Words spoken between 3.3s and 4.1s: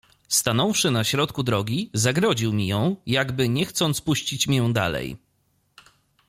nie chcąc